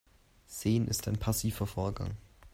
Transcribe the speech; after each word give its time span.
Sehen 0.47 0.87
ist 0.87 1.07
ein 1.07 1.19
passiver 1.19 1.67
Vorgang. 1.67 2.17